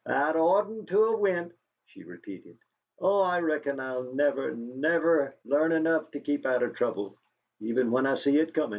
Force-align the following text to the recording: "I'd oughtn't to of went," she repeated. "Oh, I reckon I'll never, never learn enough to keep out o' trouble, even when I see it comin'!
"I'd 0.05 0.35
oughtn't 0.35 0.87
to 0.89 0.99
of 1.13 1.19
went," 1.19 1.53
she 1.85 2.01
repeated. 2.03 2.57
"Oh, 2.99 3.21
I 3.21 3.39
reckon 3.39 3.79
I'll 3.79 4.13
never, 4.15 4.49
never 4.55 5.35
learn 5.45 5.71
enough 5.71 6.09
to 6.13 6.19
keep 6.19 6.43
out 6.45 6.63
o' 6.63 6.69
trouble, 6.69 7.19
even 7.59 7.91
when 7.91 8.07
I 8.07 8.15
see 8.15 8.39
it 8.39 8.51
comin'! 8.55 8.69